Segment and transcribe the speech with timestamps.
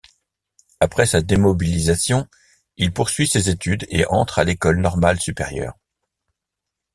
[0.79, 2.27] Après sa démobilisation,
[2.75, 5.77] il poursuit ses études et entre à l'École normale supérieure.